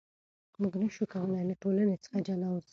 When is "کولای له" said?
1.13-1.55